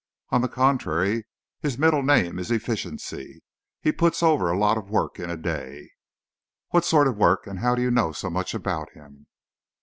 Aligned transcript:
On 0.31 0.41
the 0.41 0.47
contrary, 0.47 1.27
his 1.59 1.77
middle 1.77 2.01
name 2.01 2.39
is 2.39 2.49
efficiency! 2.49 3.43
He 3.83 3.91
puts 3.91 4.23
over 4.23 4.49
a 4.49 4.57
lot 4.57 4.75
of 4.75 4.89
work 4.89 5.19
in 5.19 5.29
a 5.29 5.37
day." 5.37 5.91
"What 6.69 6.85
sort 6.85 7.07
of 7.07 7.17
work 7.17 7.45
and 7.45 7.59
how 7.59 7.75
do 7.75 7.83
you 7.83 7.91
know 7.91 8.11
so 8.11 8.31
much 8.31 8.55
about 8.55 8.89
him?" 8.93 9.27